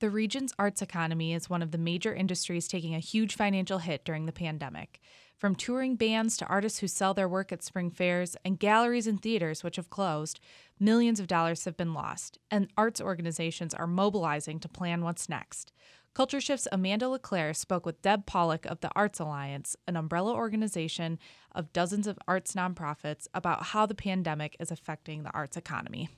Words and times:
The 0.00 0.10
region's 0.10 0.54
arts 0.60 0.80
economy 0.80 1.34
is 1.34 1.50
one 1.50 1.60
of 1.60 1.72
the 1.72 1.78
major 1.78 2.14
industries 2.14 2.68
taking 2.68 2.94
a 2.94 3.00
huge 3.00 3.34
financial 3.34 3.78
hit 3.78 4.04
during 4.04 4.26
the 4.26 4.32
pandemic. 4.32 5.00
From 5.36 5.56
touring 5.56 5.96
bands 5.96 6.36
to 6.36 6.46
artists 6.46 6.78
who 6.78 6.86
sell 6.86 7.14
their 7.14 7.28
work 7.28 7.50
at 7.50 7.64
spring 7.64 7.90
fairs 7.90 8.36
and 8.44 8.60
galleries 8.60 9.08
and 9.08 9.20
theaters 9.20 9.64
which 9.64 9.74
have 9.74 9.90
closed, 9.90 10.38
millions 10.78 11.18
of 11.18 11.26
dollars 11.26 11.64
have 11.64 11.76
been 11.76 11.94
lost, 11.94 12.38
and 12.48 12.68
arts 12.76 13.00
organizations 13.00 13.74
are 13.74 13.88
mobilizing 13.88 14.60
to 14.60 14.68
plan 14.68 15.02
what's 15.02 15.28
next. 15.28 15.72
Culture 16.14 16.40
Shift's 16.40 16.68
Amanda 16.70 17.08
LeClaire 17.08 17.52
spoke 17.52 17.84
with 17.84 18.00
Deb 18.00 18.24
Polich 18.24 18.66
of 18.66 18.80
the 18.80 18.90
Arts 18.94 19.18
Alliance, 19.18 19.76
an 19.88 19.96
umbrella 19.96 20.32
organization 20.32 21.18
of 21.52 21.72
dozens 21.72 22.06
of 22.06 22.20
arts 22.28 22.54
nonprofits, 22.54 23.26
about 23.34 23.66
how 23.66 23.84
the 23.84 23.96
pandemic 23.96 24.56
is 24.60 24.70
affecting 24.70 25.24
the 25.24 25.34
arts 25.34 25.56
economy. 25.56 26.08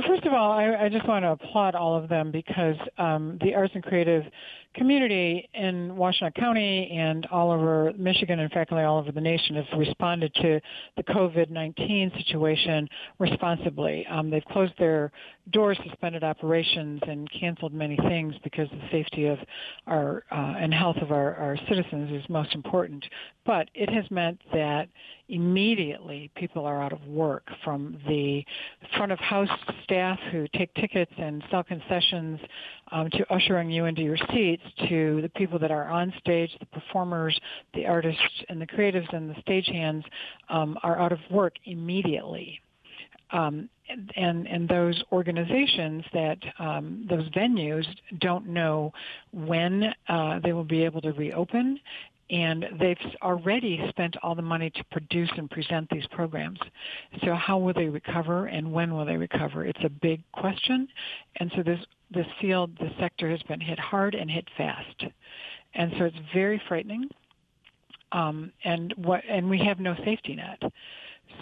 Well, 0.00 0.16
first 0.16 0.26
of 0.26 0.32
all, 0.32 0.50
I, 0.52 0.86
I, 0.86 0.88
just 0.88 1.06
want 1.06 1.24
to 1.26 1.32
applaud 1.32 1.74
all 1.74 1.94
of 1.94 2.08
them 2.08 2.30
because 2.30 2.76
um, 2.96 3.36
the 3.42 3.54
arts 3.54 3.72
and 3.74 3.84
creative 3.84 4.24
community 4.74 5.46
in 5.52 5.90
Washtenaw 5.90 6.34
County 6.36 6.90
and 6.90 7.26
all 7.26 7.50
over 7.50 7.92
Michigan, 7.98 8.40
and 8.40 8.50
frankly 8.50 8.82
all 8.82 8.98
over 8.98 9.12
the 9.12 9.20
nation, 9.20 9.56
have 9.56 9.78
responded 9.78 10.32
to 10.36 10.58
the 10.96 11.02
COVID-19 11.02 12.16
situation 12.16 12.88
responsibly. 13.18 14.06
Um, 14.06 14.30
they've 14.30 14.44
closed 14.46 14.72
their 14.78 15.12
doors, 15.50 15.78
suspended 15.86 16.24
operations, 16.24 17.00
and 17.06 17.28
canceled 17.38 17.74
many 17.74 17.98
things 18.08 18.34
because 18.42 18.68
the 18.70 18.88
safety 18.90 19.26
of 19.26 19.38
our 19.86 20.24
uh, 20.30 20.54
and 20.58 20.72
health 20.72 20.96
of 21.02 21.10
our, 21.12 21.34
our 21.34 21.58
citizens 21.68 22.10
is 22.10 22.26
most 22.30 22.54
important. 22.54 23.04
But 23.44 23.68
it 23.74 23.90
has 23.90 24.10
meant 24.10 24.40
that 24.54 24.88
immediately 25.30 26.30
people 26.34 26.66
are 26.66 26.82
out 26.82 26.92
of 26.92 27.04
work 27.06 27.46
from 27.64 27.98
the 28.08 28.44
front 28.96 29.12
of 29.12 29.18
house 29.18 29.48
staff 29.84 30.18
who 30.30 30.46
take 30.56 30.72
tickets 30.74 31.12
and 31.16 31.42
sell 31.50 31.62
concessions 31.62 32.38
um, 32.92 33.08
to 33.10 33.24
ushering 33.32 33.70
you 33.70 33.84
into 33.86 34.02
your 34.02 34.18
seats 34.32 34.62
to 34.88 35.20
the 35.22 35.28
people 35.30 35.58
that 35.58 35.70
are 35.70 35.88
on 35.88 36.12
stage, 36.18 36.50
the 36.58 36.66
performers, 36.66 37.38
the 37.74 37.86
artists, 37.86 38.20
and 38.48 38.60
the 38.60 38.66
creatives 38.66 39.12
and 39.14 39.30
the 39.30 39.34
stagehands 39.42 40.04
um, 40.48 40.76
are 40.82 40.98
out 40.98 41.12
of 41.12 41.18
work 41.30 41.54
immediately. 41.64 42.60
Um, 43.32 43.68
and, 44.16 44.46
and 44.46 44.68
those 44.68 45.00
organizations 45.12 46.04
that 46.12 46.38
um, 46.58 47.06
those 47.08 47.28
venues 47.30 47.86
don't 48.18 48.48
know 48.48 48.92
when 49.32 49.92
uh, 50.08 50.40
they 50.40 50.52
will 50.52 50.64
be 50.64 50.84
able 50.84 51.00
to 51.02 51.12
reopen 51.12 51.78
and 52.30 52.66
they've 52.78 52.96
already 53.22 53.84
spent 53.88 54.16
all 54.22 54.34
the 54.34 54.42
money 54.42 54.70
to 54.70 54.84
produce 54.92 55.30
and 55.36 55.50
present 55.50 55.88
these 55.90 56.06
programs. 56.12 56.60
So 57.24 57.34
how 57.34 57.58
will 57.58 57.74
they 57.74 57.88
recover 57.88 58.46
and 58.46 58.72
when 58.72 58.94
will 58.94 59.04
they 59.04 59.16
recover? 59.16 59.64
It's 59.64 59.82
a 59.84 59.88
big 59.88 60.22
question. 60.32 60.86
And 61.36 61.50
so 61.56 61.62
this, 61.62 61.80
this 62.10 62.26
field, 62.40 62.70
this 62.78 62.92
sector 63.00 63.28
has 63.28 63.42
been 63.42 63.60
hit 63.60 63.80
hard 63.80 64.14
and 64.14 64.30
hit 64.30 64.46
fast. 64.56 65.04
And 65.74 65.92
so 65.98 66.04
it's 66.04 66.16
very 66.32 66.62
frightening. 66.68 67.08
Um, 68.12 68.52
and 68.64 68.94
what, 68.96 69.22
and 69.28 69.50
we 69.50 69.58
have 69.64 69.80
no 69.80 69.94
safety 70.04 70.36
net. 70.36 70.62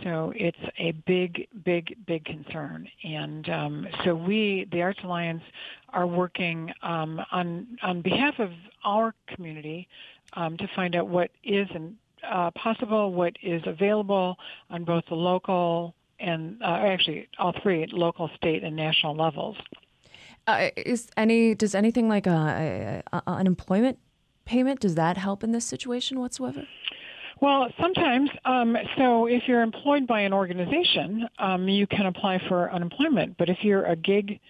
So 0.03 0.33
it's 0.37 0.59
a 0.79 0.93
big, 1.07 1.49
big, 1.65 1.97
big 2.07 2.25
concern. 2.25 2.89
And 3.05 3.49
um, 3.49 3.89
so 4.05 4.15
we, 4.15 4.69
the 4.71 4.83
Arts 4.83 5.01
Alliance, 5.03 5.43
are 5.91 6.07
working 6.07 6.73
um, 6.83 7.21
on 7.33 7.79
on 7.83 8.03
behalf 8.03 8.39
of 8.39 8.51
our 8.85 9.15
community 9.27 9.89
um, 10.35 10.57
to 10.59 10.69
find 10.77 10.95
out 10.95 11.09
what 11.09 11.31
is 11.43 11.67
uh, 12.29 12.51
possible, 12.53 13.13
what 13.13 13.35
is 13.43 13.63
available 13.67 14.37
on 14.71 14.85
both 14.85 15.05
the 15.09 15.15
local 15.15 15.95
and 16.21 16.61
uh, 16.62 16.67
actually 16.67 17.29
all 17.39 17.55
three 17.62 17.87
local, 17.93 18.31
state, 18.37 18.65
and 18.65 18.75
national 18.77 19.15
levels. 19.15 19.57
Uh, 20.47 20.71
is 20.77 21.11
any 21.17 21.55
does 21.55 21.75
anything 21.75 22.09
like 22.09 22.27
a, 22.27 23.03
a, 23.12 23.17
a 23.19 23.31
unemployment 23.31 23.99
payment 24.45 24.81
does 24.81 24.95
that 24.95 25.17
help 25.19 25.45
in 25.45 25.53
this 25.53 25.65
situation 25.65 26.19
whatsoever? 26.19 26.67
Well, 27.41 27.69
sometimes. 27.81 28.31
Um, 28.44 28.76
so 28.97 29.26
if 29.26 29.44
you're 29.47 29.62
employed 29.62 30.06
by 30.06 30.21
an 30.21 30.32
organization, 30.32 31.28
um, 31.38 31.69
you 31.69 31.87
can 31.87 32.06
apply 32.06 32.41
for 32.49 32.71
unemployment. 32.72 33.37
But 33.38 33.49
if 33.49 33.59
you're 33.62 33.84
a 33.84 33.94
gig 33.94 34.41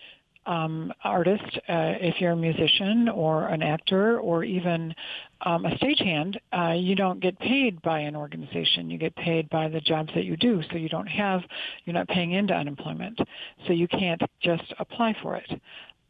um, 0.46 0.92
artist, 1.04 1.44
uh, 1.68 2.00
if 2.00 2.18
you're 2.20 2.32
a 2.32 2.36
musician 2.36 3.10
or 3.10 3.48
an 3.48 3.62
actor 3.62 4.18
or 4.18 4.42
even 4.44 4.94
um, 5.42 5.66
a 5.66 5.70
stagehand, 5.76 6.36
uh, 6.56 6.72
you 6.72 6.94
don't 6.94 7.20
get 7.20 7.38
paid 7.38 7.82
by 7.82 8.00
an 8.00 8.16
organization. 8.16 8.88
You 8.90 8.96
get 8.96 9.14
paid 9.16 9.50
by 9.50 9.68
the 9.68 9.80
jobs 9.80 10.10
that 10.14 10.24
you 10.24 10.38
do. 10.38 10.62
So 10.70 10.78
you 10.78 10.88
don't 10.88 11.06
have, 11.08 11.42
you're 11.84 11.94
not 11.94 12.08
paying 12.08 12.32
into 12.32 12.54
unemployment. 12.54 13.20
So 13.66 13.74
you 13.74 13.86
can't 13.88 14.22
just 14.40 14.72
apply 14.78 15.14
for 15.22 15.36
it. 15.36 15.60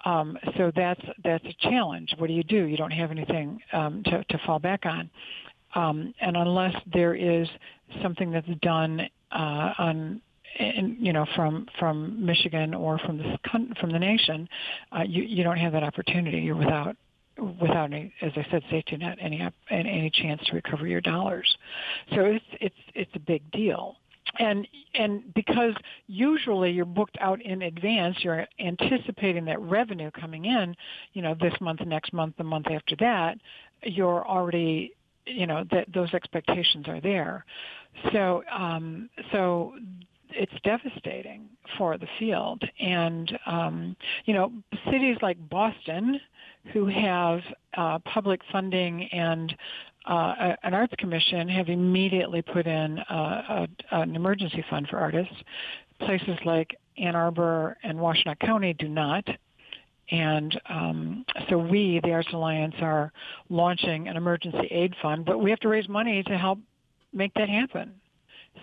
Um, 0.05 0.39
so 0.57 0.71
that's 0.77 1.01
that's 1.25 1.45
a 1.45 1.55
challenge. 1.69 2.15
What 2.19 2.29
do 2.29 2.33
you 2.33 2.45
do? 2.45 2.65
You 2.67 2.77
don't 2.77 2.93
have 2.93 3.11
anything 3.11 3.61
um, 3.73 4.03
to, 4.05 4.23
to 4.23 4.39
fall 4.47 4.61
back 4.61 4.87
on. 4.87 5.11
Um, 5.75 6.15
and 6.21 6.37
unless 6.37 6.75
there 6.93 7.15
is 7.15 7.49
something 8.03 8.31
that's 8.31 8.49
done 8.63 9.09
uh, 9.33 9.73
on 9.79 10.23
in, 10.59 10.97
you 10.99 11.13
know, 11.13 11.27
from 11.37 11.67
from 11.79 12.25
Michigan 12.25 12.75
or 12.75 12.99
from 12.99 13.19
the 13.19 13.39
from 13.81 13.93
the 13.93 13.99
nation, 13.99 14.49
uh, 14.97 15.03
you 15.03 15.23
you 15.23 15.45
don't 15.45 15.59
have 15.59 15.73
that 15.73 15.83
opportunity. 15.83 16.39
You're 16.39 16.57
without 16.57 16.97
without 17.61 17.93
any, 17.93 18.13
as 18.23 18.33
I 18.37 18.47
said, 18.51 18.63
safety 18.71 18.97
net, 18.97 19.19
any 19.21 19.47
any 19.71 20.11
chance 20.11 20.43
to 20.47 20.55
recover 20.55 20.87
your 20.87 21.01
dollars. 21.01 21.57
So 22.15 22.25
it's 22.25 22.45
it's 22.61 22.77
it's 22.95 23.11
a 23.15 23.21
big 23.21 23.49
deal. 23.51 23.97
And 24.39 24.67
and 24.95 25.33
because 25.35 25.75
usually 26.07 26.71
you're 26.73 26.85
booked 26.85 27.17
out 27.21 27.41
in 27.41 27.63
advance, 27.63 28.17
you're 28.21 28.47
anticipating 28.59 29.45
that 29.47 29.61
revenue 29.61 30.11
coming 30.11 30.45
in, 30.45 30.75
you 31.13 31.23
know, 31.23 31.35
this 31.41 31.55
month, 31.61 31.81
next 31.87 32.13
month, 32.13 32.35
the 32.37 32.45
month 32.45 32.67
after 32.71 32.95
that, 32.97 33.39
you're 33.83 34.27
already 34.27 34.93
you 35.29 35.47
know 35.47 35.65
that 35.71 35.87
those 35.93 36.13
expectations 36.15 36.89
are 36.89 37.01
there. 37.01 37.45
So 38.13 38.43
um, 38.53 39.09
so 39.33 39.75
it's 40.31 40.53
devastating 40.63 41.49
for 41.77 41.99
the 41.99 42.07
field. 42.19 42.63
And 42.79 43.39
um, 43.47 43.97
you 44.25 44.35
know, 44.35 44.53
cities 44.91 45.17
like 45.23 45.37
Boston, 45.49 46.21
who 46.73 46.87
have 46.87 47.41
uh, 47.77 47.99
public 48.01 48.41
funding 48.53 49.05
and 49.13 49.55
uh, 50.07 50.55
an 50.63 50.75
arts 50.75 50.95
commission, 50.99 51.49
have 51.49 51.69
immediately 51.69 52.43
put 52.43 52.67
in 52.67 52.99
uh, 52.99 53.67
a, 53.91 53.97
an 54.01 54.17
emergency 54.17 54.65
fund 54.71 54.87
for 54.89 54.99
artists. 54.99 55.35
Places 56.01 56.39
like 56.45 56.77
Ann 56.97 57.17
Arbor 57.17 57.77
and 57.83 57.99
Washtenaw 57.99 58.39
County 58.41 58.73
do 58.75 58.89
not. 58.89 59.27
And 60.11 60.59
um, 60.69 61.25
so 61.49 61.59
we, 61.59 62.01
the 62.03 62.13
Arts 62.13 62.33
Alliance, 62.33 62.75
are 62.81 63.13
launching 63.51 64.09
an 64.09 64.17
emergency 64.17 64.67
aid 64.71 64.95
fund, 65.03 65.25
but 65.25 65.39
we 65.39 65.51
have 65.51 65.61
to 65.61 65.69
raise 65.69 65.89
money 65.89 66.23
to 66.25 66.39
help 66.39 66.59
make 67.13 67.35
that 67.35 67.49
happen. 67.49 67.95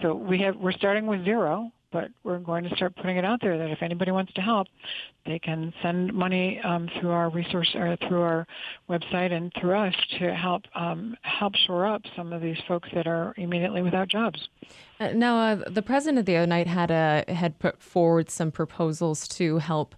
So 0.02 0.14
we 0.14 0.40
have 0.40 0.56
we're 0.58 0.74
starting 0.74 1.08
with 1.08 1.24
zero, 1.24 1.72
but 1.92 2.10
we're 2.24 2.40
going 2.40 2.64
to 2.66 2.76
start 2.76 2.96
putting 2.98 3.16
it 3.16 3.24
out 3.24 3.40
there 3.42 3.58
that 3.58 3.70
if 3.70 3.82
anybody 3.82 4.12
wants 4.12 4.34
to 4.34 4.42
help, 4.42 4.68
they 5.26 5.40
can 5.40 5.74
send 5.82 6.14
money 6.14 6.60
um, 6.62 6.90
through 7.00 7.12
our 7.12 7.30
resource 7.30 7.74
or 7.76 7.96
through 8.08 8.22
our 8.22 8.46
website 8.90 9.32
and 9.32 9.52
through 9.60 9.78
us 9.78 9.96
to 10.20 10.36
help 10.36 10.64
um, 10.76 11.16
help 11.22 11.56
shore 11.56 11.86
up 11.86 12.02
some 12.16 12.34
of 12.34 12.42
these 12.42 12.58
folks 12.68 12.90
that 12.94 13.08
are 13.08 13.34
immediately 13.38 13.82
without 13.82 14.10
jobs. 14.10 14.50
Uh, 15.00 15.14
now, 15.14 15.40
uh, 15.40 15.70
the 15.70 15.82
president 15.82 16.20
of 16.20 16.26
the 16.26 16.46
night 16.46 16.68
had 16.68 16.92
a 16.92 17.24
had 17.30 17.58
put 17.60 17.82
forward 17.82 18.30
some 18.30 18.52
proposals 18.52 19.28
to 19.28 19.60
help 19.60 19.96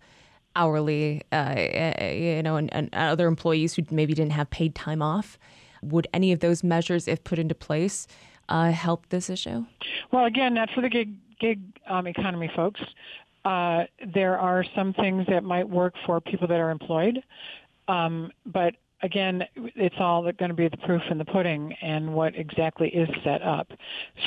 hourly, 0.57 1.22
uh, 1.31 1.56
you 2.01 2.41
know, 2.41 2.56
and, 2.57 2.73
and 2.73 2.90
other 2.94 3.28
employees 3.28 3.75
who 3.75 3.84
maybe 3.91 4.13
didn't 4.13 4.31
have 4.34 4.50
paid 4.50 4.75
time 4.75 5.01
off. 5.01 5.38
Would 5.84 6.07
any 6.13 6.31
of 6.31 6.40
those 6.40 6.63
measures, 6.63 7.07
if 7.07 7.23
put 7.23 7.38
into 7.38 7.56
place, 7.56 8.07
uh, 8.50 8.72
help 8.72 9.07
this 9.09 9.29
issue? 9.29 9.66
Well, 10.12 10.25
again, 10.25 10.56
not 10.56 10.69
for 10.73 10.81
the 10.81 10.90
gig 10.90 11.16
gig 11.40 11.62
um, 11.88 12.07
economy 12.07 12.50
folks. 12.56 12.81
Uh, 13.45 13.84
there 14.13 14.38
are 14.40 14.66
some 14.75 14.94
things 14.94 15.25
that 15.29 15.44
might 15.44 15.69
work 15.69 15.94
for 16.06 16.19
people 16.19 16.47
that 16.47 16.59
are 16.59 16.72
employed, 16.72 17.24
um, 17.88 18.31
but 18.45 18.74
again, 19.03 19.44
it's 19.55 19.95
all 19.99 20.23
going 20.23 20.49
to 20.49 20.55
be 20.55 20.67
the 20.67 20.77
proof 20.77 21.01
in 21.09 21.17
the 21.17 21.25
pudding 21.25 21.73
and 21.81 22.13
what 22.13 22.35
exactly 22.35 22.89
is 22.89 23.07
set 23.23 23.41
up. 23.41 23.67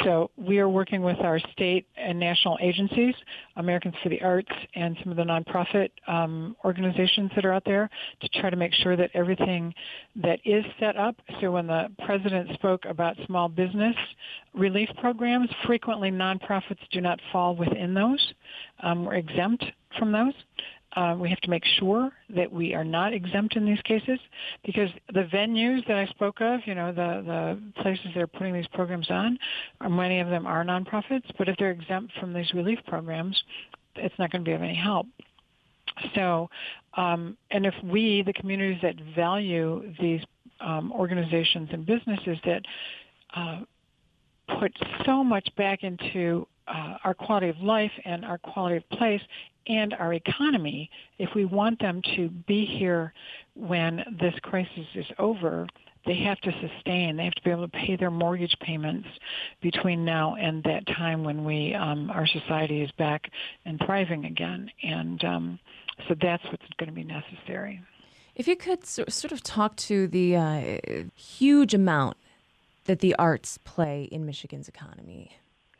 So 0.05 0.31
we 0.37 0.59
are 0.59 0.69
working 0.69 1.03
with 1.03 1.19
our 1.21 1.39
state 1.53 1.87
and 1.97 2.19
national 2.19 2.59
agencies, 2.63 3.15
Americans 3.57 3.95
for 4.03 4.09
the 4.09 4.21
Arts, 4.23 4.53
and 4.75 4.97
some 5.03 5.11
of 5.11 5.17
the 5.17 5.25
nonprofit 5.25 5.91
um, 6.07 6.57
organizations 6.65 7.31
that 7.35 7.45
are 7.45 7.53
out 7.53 7.65
there 7.65 7.91
to 8.21 8.29
try 8.41 8.51
to 8.51 8.57
make 8.57 8.73
sure 8.75 8.97
that 8.97 9.11
everything 9.15 9.75
that 10.17 10.39
is 10.45 10.65
set 10.79 10.97
up. 10.97 11.17
So 11.41 11.51
when 11.51 11.67
the 11.67 11.89
president 12.05 12.51
spoke 12.55 12.85
about 12.85 13.17
small 13.27 13.49
business 13.49 13.97
relief 14.55 14.89
programs, 15.01 15.49
frequently 15.67 16.11
nonprofits 16.11 16.79
do 16.93 17.01
not 17.01 17.21
fall 17.33 17.57
within 17.57 17.95
those. 17.95 18.35
Um, 18.83 19.05
we're 19.05 19.15
exempt 19.15 19.65
from 19.99 20.13
those. 20.13 20.35
Uh, 20.97 21.17
we 21.17 21.29
have 21.29 21.41
to 21.41 21.51
make 21.51 21.65
sure 21.79 22.11
that 22.35 22.51
we 22.51 22.75
are 22.75 22.85
not 22.85 23.13
exempt 23.13 23.55
in 23.55 23.65
these 23.65 23.81
cases 23.83 24.19
because 24.65 24.91
the 25.15 25.23
venues 25.33 25.87
that 25.87 25.97
I 25.97 26.07
spoke 26.07 26.41
of, 26.41 26.61
you 26.67 26.75
know, 26.75 26.91
the, 26.91 27.23
the 27.25 27.83
places 27.83 28.07
that 28.15 28.21
are 28.21 28.27
putting 28.27 28.53
these 28.53 28.67
programs 28.69 29.09
on, 29.09 29.39
are, 29.81 29.89
many 29.89 30.19
of 30.19 30.29
them 30.29 30.47
are 30.47 30.65
nonprofits, 30.65 31.31
but 31.39 31.49
if 31.49 31.57
they're 31.59 31.71
exempt 31.71 32.13
from 32.19 32.33
these 32.33 32.53
relief 32.55 32.81
programs, 32.89 33.41
it's 33.95 34.15
not 34.19 34.33
going 34.33 34.45
to 34.45 34.49
be 34.49 34.53
of 34.53 34.63
any 34.63 34.75
help. 34.75 35.07
So, 36.15 36.51
um, 36.95 37.37
and 37.51 37.67
if 37.67 37.75
we, 37.85 38.23
the 38.25 38.33
communities 38.33 38.81
that 38.83 38.97
value 39.15 39.93
these 40.01 40.23
um, 40.61 40.93
organizations 40.93 41.69
and 41.73 41.87
businesses 41.87 42.39
that 42.45 42.63
uh, 43.35 43.61
put 44.59 44.73
so 45.05 45.23
much 45.23 45.49
back 45.57 45.85
into 45.85 46.47
uh, 46.71 46.99
our 47.05 47.15
quality 47.15 47.49
of 47.49 47.59
life 47.59 47.93
and 48.05 48.25
our 48.25 48.39
quality 48.39 48.77
of 48.77 48.89
place 48.91 49.23
and 49.67 49.95
our 49.95 50.15
economy, 50.15 50.91
if 51.19 51.31
we 51.35 51.45
want 51.45 51.81
them 51.81 52.01
to 52.17 52.29
be 52.29 52.65
here 52.65 53.13
when 53.55 54.05
this 54.21 54.35
crisis 54.43 54.87
is 54.95 55.07
over, 55.19 55.67
they 56.07 56.17
have 56.17 56.41
to 56.41 56.53
sustain. 56.61 57.17
They 57.17 57.25
have 57.25 57.35
to 57.35 57.43
be 57.43 57.51
able 57.51 57.69
to 57.69 57.77
pay 57.77 57.97
their 57.97 58.11
mortgage 58.11 58.57
payments 58.61 59.09
between 59.61 60.05
now 60.05 60.35
and 60.37 60.63
that 60.65 60.87
time 60.87 61.25
when 61.25 61.45
we 61.45 61.75
um, 61.75 62.11
our 62.11 62.27
society 62.27 62.83
is 62.83 62.91
back 62.93 63.31
and 63.67 63.79
thriving 63.85 64.25
again. 64.25 64.71
And 64.83 65.23
um, 65.25 65.59
so 66.09 66.15
that's 66.21 66.45
what's 66.45 66.65
going 66.79 66.89
to 66.89 66.95
be 66.95 67.05
necessary. 67.05 67.83
If 68.35 68.49
you 68.49 68.57
could 68.57 68.87
sort 68.87 69.33
of 69.33 69.43
talk 69.43 69.77
to 69.77 70.09
the 70.09 70.37
uh, 70.37 70.79
huge 71.15 71.75
amount 71.75 72.17
that 72.87 73.01
the 73.01 73.15
arts 73.17 73.59
play 73.59 74.09
in 74.11 74.25
Michigan's 74.25 74.69
economy 74.69 75.33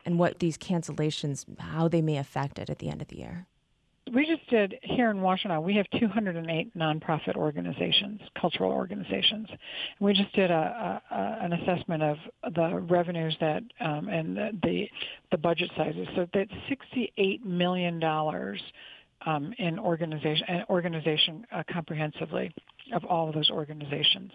and 0.05 0.19
what 0.19 0.39
these 0.39 0.57
cancellations, 0.59 1.45
how 1.59 1.89
they 1.89 2.03
may 2.03 2.17
affect 2.17 2.59
it 2.59 2.71
at 2.71 2.79
the 2.79 2.89
end 2.89 3.03
of 3.03 3.09
the 3.09 3.19
year 3.19 3.47
we 4.13 4.27
just 4.27 4.49
did 4.49 4.75
here 4.83 5.11
in 5.11 5.19
Washtenaw. 5.19 5.63
We 5.63 5.77
have 5.77 5.87
208 5.99 6.77
nonprofit 6.77 7.37
organizations, 7.37 8.21
cultural 8.41 8.73
organizations. 8.73 9.49
We 10.01 10.15
just 10.15 10.33
did 10.35 10.51
a, 10.51 11.01
a, 11.11 11.15
a, 11.15 11.39
an 11.45 11.53
assessment 11.53 12.03
of 12.03 12.17
the 12.55 12.81
revenues 12.81 13.37
that 13.41 13.63
um, 13.81 14.09
and 14.09 14.37
the, 14.37 14.51
the, 14.63 14.89
the 15.31 15.39
budget 15.39 15.71
sizes. 15.77 16.09
So 16.17 16.27
that's 16.35 16.51
68 16.69 17.45
million 17.45 18.01
dollars 18.01 18.61
um, 19.27 19.53
in 19.59 19.79
organization 19.79 20.65
organization 20.71 21.47
uh, 21.53 21.63
comprehensively 21.71 22.53
of 22.93 23.05
all 23.05 23.29
of 23.29 23.35
those 23.35 23.51
organizations. 23.51 24.31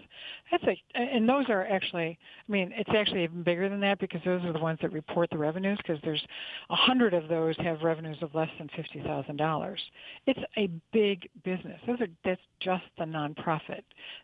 That's 0.50 0.64
a, 0.64 0.82
and 0.94 1.28
those 1.28 1.46
are 1.48 1.66
actually, 1.66 2.18
I 2.48 2.52
mean, 2.52 2.72
it's 2.76 2.90
actually 2.94 3.24
even 3.24 3.42
bigger 3.42 3.68
than 3.68 3.80
that 3.80 3.98
because 3.98 4.20
those 4.24 4.44
are 4.44 4.52
the 4.52 4.58
ones 4.58 4.78
that 4.82 4.92
report 4.92 5.30
the 5.30 5.38
revenues 5.38 5.78
because 5.78 6.00
there's 6.02 6.24
a 6.70 6.76
hundred 6.76 7.14
of 7.14 7.28
those 7.28 7.56
have 7.58 7.82
revenues 7.82 8.18
of 8.22 8.34
less 8.34 8.50
than 8.58 8.68
fifty 8.76 9.00
thousand 9.02 9.36
dollars. 9.36 9.80
It's 10.26 10.40
a 10.56 10.68
big 10.92 11.28
business. 11.44 11.80
Those 11.86 12.00
are 12.00 12.08
that's 12.24 12.40
just 12.60 12.84
the 12.98 13.04
nonprofit. 13.04 13.82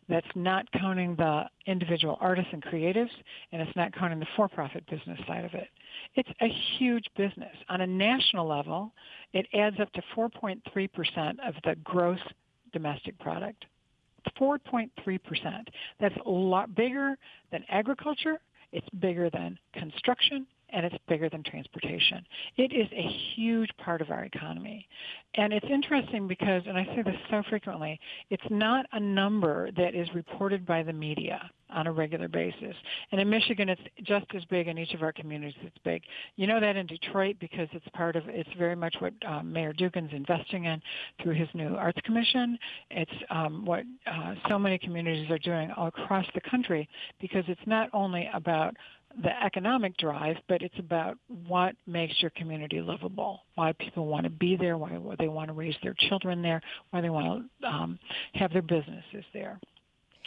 That's 0.08 0.26
not 0.34 0.70
counting 0.72 1.16
the 1.16 1.44
individual 1.66 2.18
artists 2.20 2.50
and 2.52 2.62
creatives, 2.62 3.10
and 3.52 3.62
it's 3.62 3.76
not 3.76 3.92
counting 3.94 4.18
the 4.18 4.26
for-profit 4.36 4.84
business 4.86 5.18
side 5.26 5.44
of 5.44 5.54
it. 5.54 5.68
It's 6.14 6.28
a 6.40 6.48
huge 6.78 7.06
business 7.16 7.54
on 7.68 7.80
a 7.80 7.86
national 7.86 8.46
level. 8.46 8.92
It 9.32 9.46
adds 9.54 9.78
up 9.80 9.92
to 9.92 10.02
4.3% 10.16 10.58
of 11.46 11.54
the 11.64 11.76
gross 11.84 12.20
domestic 12.72 13.18
product. 13.18 13.64
4.3%. 14.40 14.88
That's 16.00 16.14
a 16.24 16.30
lot 16.30 16.74
bigger 16.74 17.16
than 17.50 17.64
agriculture. 17.68 18.38
It's 18.72 18.88
bigger 19.00 19.28
than 19.30 19.58
construction 19.74 20.46
and 20.72 20.86
it's 20.86 20.96
bigger 21.08 21.28
than 21.28 21.42
transportation. 21.42 22.24
It 22.56 22.72
is 22.72 22.88
a 22.92 23.34
huge 23.34 23.70
part 23.78 24.00
of 24.00 24.10
our 24.10 24.24
economy. 24.24 24.86
And 25.34 25.52
it's 25.52 25.66
interesting 25.70 26.28
because, 26.28 26.62
and 26.66 26.76
I 26.76 26.84
say 26.94 27.02
this 27.02 27.16
so 27.30 27.42
frequently, 27.48 27.98
it's 28.30 28.42
not 28.50 28.86
a 28.92 29.00
number 29.00 29.70
that 29.72 29.94
is 29.94 30.08
reported 30.14 30.66
by 30.66 30.82
the 30.82 30.92
media 30.92 31.50
on 31.74 31.86
a 31.86 31.92
regular 31.92 32.28
basis. 32.28 32.76
And 33.10 33.20
in 33.20 33.30
Michigan, 33.30 33.68
it's 33.68 33.80
just 34.02 34.26
as 34.34 34.44
big 34.46 34.68
in 34.68 34.78
each 34.78 34.92
of 34.92 35.02
our 35.02 35.12
communities. 35.12 35.54
It's 35.62 35.78
big. 35.84 36.02
You 36.36 36.46
know 36.46 36.60
that 36.60 36.76
in 36.76 36.86
Detroit 36.86 37.36
because 37.40 37.68
it's 37.72 37.86
part 37.94 38.16
of, 38.16 38.24
it's 38.28 38.50
very 38.58 38.76
much 38.76 38.94
what 38.98 39.14
um, 39.26 39.52
Mayor 39.52 39.72
Duggan's 39.72 40.12
investing 40.12 40.66
in 40.66 40.80
through 41.22 41.34
his 41.34 41.48
new 41.54 41.76
arts 41.76 41.98
commission. 42.04 42.58
It's 42.90 43.10
um, 43.30 43.64
what 43.64 43.84
uh, 44.06 44.34
so 44.48 44.58
many 44.58 44.78
communities 44.78 45.30
are 45.30 45.38
doing 45.38 45.70
all 45.76 45.88
across 45.88 46.26
the 46.34 46.40
country 46.42 46.88
because 47.20 47.44
it's 47.48 47.60
not 47.66 47.88
only 47.92 48.28
about 48.34 48.76
the 49.22 49.44
economic 49.44 49.96
drive, 49.96 50.36
but 50.48 50.62
it's 50.62 50.78
about 50.78 51.18
what 51.46 51.74
makes 51.86 52.14
your 52.20 52.30
community 52.30 52.80
livable, 52.80 53.40
why 53.54 53.72
people 53.72 54.06
want 54.06 54.24
to 54.24 54.30
be 54.30 54.56
there, 54.56 54.78
why 54.78 54.98
they 55.18 55.28
want 55.28 55.48
to 55.48 55.52
raise 55.54 55.76
their 55.82 55.94
children 56.08 56.42
there, 56.42 56.60
why 56.90 57.00
they 57.00 57.10
want 57.10 57.44
to 57.60 57.66
um, 57.66 57.98
have 58.34 58.52
their 58.52 58.62
businesses 58.62 59.24
there. 59.32 59.58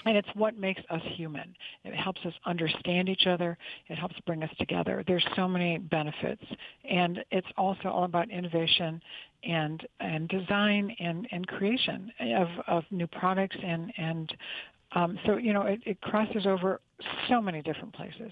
And 0.05 0.15
it's 0.15 0.27
what 0.35 0.55
makes 0.57 0.81
us 0.91 1.01
human. 1.15 1.55
It 1.83 1.95
helps 1.95 2.21
us 2.25 2.33
understand 2.45 3.09
each 3.09 3.25
other. 3.25 3.57
It 3.87 3.95
helps 3.95 4.15
bring 4.27 4.43
us 4.43 4.51
together. 4.59 5.03
There's 5.07 5.25
so 5.35 5.47
many 5.47 5.79
benefits. 5.79 6.43
And 6.87 7.23
it's 7.31 7.47
also 7.57 7.89
all 7.89 8.03
about 8.03 8.29
innovation 8.29 9.01
and 9.43 9.85
and 9.99 10.27
design 10.29 10.95
and, 10.99 11.27
and 11.31 11.47
creation 11.47 12.11
of, 12.35 12.47
of 12.67 12.83
new 12.91 13.07
products 13.07 13.55
and 13.63 13.91
and 13.97 14.35
um, 14.93 15.19
so 15.25 15.37
you 15.37 15.53
know 15.53 15.63
it, 15.63 15.81
it 15.85 16.01
crosses 16.01 16.45
over 16.45 16.81
so 17.29 17.41
many 17.41 17.61
different 17.61 17.93
places. 17.93 18.31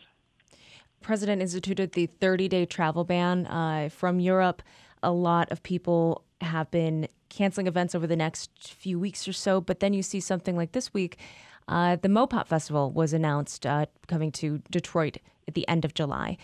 President 1.03 1.41
instituted 1.41 1.91
the 1.91 2.09
30-day 2.19 2.65
travel 2.65 3.03
ban 3.03 3.45
uh, 3.47 3.89
from 3.91 4.19
Europe. 4.19 4.63
A 5.03 5.11
lot 5.11 5.51
of 5.51 5.61
people 5.61 6.23
have 6.41 6.71
been 6.71 7.07
canceling 7.29 7.67
events 7.67 7.93
over 7.93 8.07
the 8.07 8.15
next 8.15 8.73
few 8.73 8.99
weeks 8.99 9.27
or 9.27 9.33
so, 9.33 9.61
but 9.61 9.79
then 9.79 9.93
you 9.93 10.01
see 10.01 10.19
something 10.19 10.55
like 10.55 10.71
this 10.71 10.93
week 10.93 11.17
uh, 11.67 11.95
the 11.97 12.09
Mo 12.09 12.27
Pop 12.27 12.47
Festival 12.47 12.91
was 12.91 13.13
announced 13.13 13.65
uh, 13.65 13.85
coming 14.07 14.31
to 14.33 14.61
Detroit 14.69 15.17
at 15.47 15.53
the 15.53 15.67
end 15.67 15.85
of 15.85 15.93
July. 15.93 16.37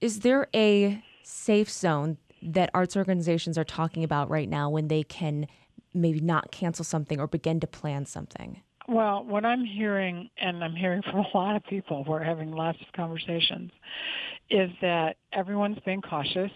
Is 0.00 0.20
there 0.20 0.48
a 0.54 1.02
safe 1.22 1.70
zone 1.70 2.18
that 2.42 2.70
arts 2.74 2.96
organizations 2.96 3.58
are 3.58 3.64
talking 3.64 4.04
about 4.04 4.30
right 4.30 4.48
now 4.48 4.70
when 4.70 4.88
they 4.88 5.02
can 5.02 5.46
maybe 5.94 6.20
not 6.20 6.52
cancel 6.52 6.84
something 6.84 7.20
or 7.20 7.26
begin 7.26 7.60
to 7.60 7.66
plan 7.66 8.06
something? 8.06 8.62
Well, 8.88 9.22
what 9.22 9.44
I'm 9.44 9.64
hearing, 9.64 10.30
and 10.38 10.64
I'm 10.64 10.74
hearing 10.74 11.02
from 11.02 11.18
a 11.34 11.36
lot 11.36 11.54
of 11.54 11.64
people, 11.64 12.04
we're 12.08 12.22
having 12.24 12.52
lots 12.52 12.78
of 12.80 12.86
conversations, 12.94 13.70
is 14.50 14.70
that 14.80 15.16
everyone's 15.32 15.78
being 15.84 16.00
cautious. 16.00 16.50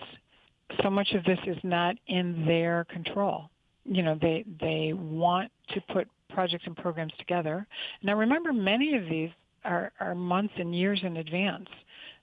So 0.82 0.88
much 0.88 1.12
of 1.12 1.24
this 1.24 1.38
is 1.46 1.58
not 1.62 1.96
in 2.06 2.46
their 2.46 2.84
control. 2.84 3.50
You 3.84 4.02
know, 4.02 4.16
they 4.20 4.44
they 4.60 4.94
want 4.94 5.50
to 5.70 5.80
put 5.92 6.08
projects 6.30 6.64
and 6.66 6.74
programs 6.74 7.12
together. 7.18 7.66
Now 8.02 8.16
remember, 8.16 8.52
many 8.52 8.96
of 8.96 9.04
these 9.04 9.28
are, 9.64 9.92
are 10.00 10.14
months 10.14 10.54
and 10.56 10.74
years 10.74 11.00
in 11.02 11.18
advance. 11.18 11.68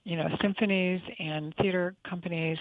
You 0.05 0.17
know, 0.17 0.29
symphonies 0.41 1.01
and 1.19 1.53
theater 1.61 1.95
companies, 2.09 2.57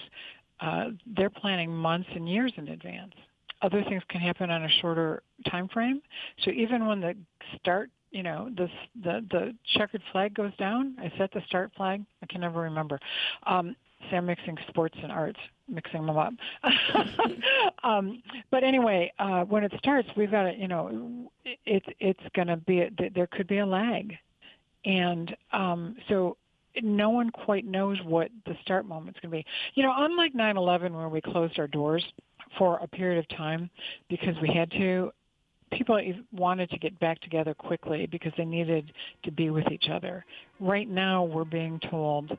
uh, 0.59 0.89
they're 1.15 1.31
planning 1.31 1.73
months 1.73 2.09
and 2.13 2.29
years 2.29 2.53
in 2.57 2.67
advance. 2.67 3.13
Other 3.61 3.83
things 3.83 4.03
can 4.09 4.21
happen 4.21 4.49
on 4.49 4.63
a 4.63 4.69
shorter 4.81 5.21
time 5.49 5.67
frame. 5.67 6.01
So 6.43 6.51
even 6.51 6.85
when 6.87 7.01
the 7.01 7.15
start, 7.59 7.89
you 8.11 8.23
know, 8.23 8.49
the 8.55 8.69
the 9.03 9.25
the 9.29 9.55
checkered 9.77 10.01
flag 10.11 10.33
goes 10.33 10.55
down, 10.57 10.95
I 10.99 11.11
set 11.17 11.31
the 11.31 11.41
start 11.47 11.71
flag. 11.75 12.03
I 12.23 12.25
can 12.25 12.41
never 12.41 12.61
remember. 12.61 12.99
Um, 13.45 13.75
say 14.09 14.17
I'm 14.17 14.25
mixing 14.25 14.57
sports 14.69 14.97
and 15.01 15.11
arts, 15.11 15.39
mixing 15.67 16.05
them 16.05 16.17
up. 16.17 16.33
um, 17.83 18.21
but 18.51 18.63
anyway, 18.63 19.11
uh, 19.19 19.43
when 19.43 19.63
it 19.63 19.73
starts, 19.77 20.07
we've 20.15 20.31
got 20.31 20.43
to, 20.43 20.55
you 20.55 20.67
know, 20.67 21.31
it's 21.65 21.85
it's 21.99 22.23
going 22.33 22.47
to 22.47 22.57
be 22.57 22.81
a, 22.81 22.89
there 23.13 23.27
could 23.27 23.47
be 23.47 23.59
a 23.59 23.65
lag, 23.65 24.13
and 24.85 25.35
um, 25.51 25.95
so 26.07 26.37
no 26.81 27.09
one 27.09 27.29
quite 27.29 27.65
knows 27.65 27.97
what 28.03 28.29
the 28.45 28.55
start 28.61 28.85
moment's 28.85 29.19
going 29.19 29.31
to 29.31 29.37
be. 29.37 29.45
You 29.75 29.83
know, 29.83 29.93
unlike 29.95 30.33
9/11 30.33 30.91
where 30.91 31.09
we 31.09 31.21
closed 31.21 31.59
our 31.59 31.67
doors 31.67 32.03
for 32.57 32.77
a 32.81 32.87
period 32.87 33.19
of 33.19 33.37
time 33.37 33.69
because 34.09 34.35
we 34.41 34.49
had 34.53 34.71
to, 34.71 35.11
people 35.71 35.99
wanted 36.31 36.69
to 36.71 36.77
get 36.77 36.99
back 36.99 37.19
together 37.21 37.53
quickly 37.53 38.07
because 38.07 38.33
they 38.37 38.45
needed 38.45 38.91
to 39.23 39.31
be 39.31 39.49
with 39.49 39.69
each 39.71 39.89
other. 39.89 40.25
Right 40.59 40.89
now, 40.89 41.23
we're 41.23 41.45
being 41.45 41.79
told 41.79 42.37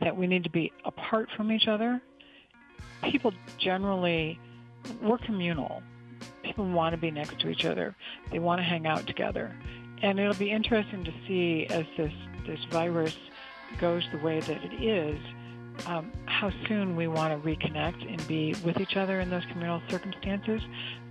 that 0.00 0.16
we 0.16 0.26
need 0.26 0.44
to 0.44 0.50
be 0.50 0.72
apart 0.84 1.28
from 1.36 1.52
each 1.52 1.68
other. 1.68 2.00
People 3.02 3.32
generally, 3.58 4.38
we're 5.02 5.18
communal. 5.18 5.82
People 6.42 6.66
want 6.70 6.94
to 6.94 7.00
be 7.00 7.10
next 7.10 7.38
to 7.40 7.48
each 7.48 7.64
other. 7.64 7.94
They 8.30 8.38
want 8.38 8.60
to 8.60 8.62
hang 8.62 8.86
out 8.86 9.06
together. 9.06 9.54
And 10.02 10.18
it'll 10.18 10.34
be 10.34 10.50
interesting 10.50 11.04
to 11.04 11.12
see 11.26 11.66
as 11.68 11.84
this, 11.96 12.12
this 12.46 12.60
virus 12.70 13.16
goes 13.78 14.02
the 14.12 14.18
way 14.18 14.40
that 14.40 14.64
it 14.64 14.82
is, 14.82 15.18
um, 15.86 16.12
how 16.26 16.50
soon 16.68 16.96
we 16.96 17.08
want 17.08 17.32
to 17.32 17.48
reconnect 17.48 18.10
and 18.10 18.26
be 18.26 18.54
with 18.64 18.80
each 18.80 18.96
other 18.96 19.20
in 19.20 19.30
those 19.30 19.44
communal 19.46 19.82
circumstances. 19.88 20.60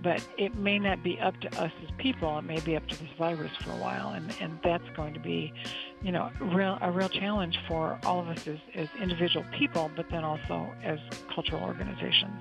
But 0.02 0.26
it 0.38 0.54
may 0.56 0.78
not 0.78 1.02
be 1.02 1.18
up 1.20 1.38
to 1.40 1.48
us 1.60 1.72
as 1.82 1.90
people. 1.98 2.38
It 2.38 2.42
may 2.42 2.60
be 2.60 2.76
up 2.76 2.86
to 2.88 2.98
this 2.98 3.10
virus 3.18 3.52
for 3.62 3.72
a 3.72 3.76
while, 3.76 4.10
and, 4.10 4.34
and 4.40 4.58
that's 4.62 4.88
going 4.96 5.14
to 5.14 5.20
be, 5.20 5.52
you 6.02 6.12
know, 6.12 6.30
real 6.40 6.78
a 6.80 6.90
real 6.90 7.08
challenge 7.08 7.58
for 7.68 7.98
all 8.04 8.20
of 8.20 8.28
us 8.28 8.46
as, 8.46 8.58
as 8.74 8.88
individual 9.00 9.44
people, 9.52 9.90
but 9.94 10.08
then 10.10 10.24
also 10.24 10.72
as 10.82 10.98
cultural 11.34 11.62
organizations. 11.62 12.40